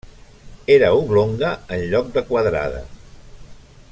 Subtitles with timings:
[0.75, 2.83] Era oblonga en lloc de quadrada.